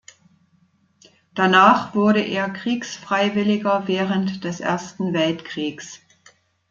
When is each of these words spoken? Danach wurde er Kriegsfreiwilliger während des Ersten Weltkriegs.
Danach 1.35 1.93
wurde 1.93 2.21
er 2.21 2.49
Kriegsfreiwilliger 2.49 3.87
während 3.87 4.43
des 4.43 4.59
Ersten 4.59 5.13
Weltkriegs. 5.13 5.99